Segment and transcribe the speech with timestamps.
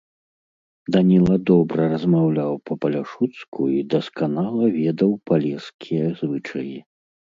[0.95, 6.77] Даніла добра размаўляў па-паляшуцку і дасканала ведаў палескія звычаі.